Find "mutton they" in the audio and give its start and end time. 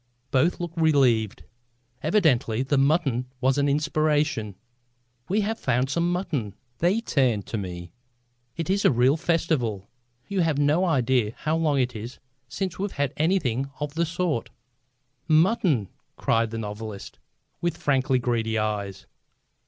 6.11-7.01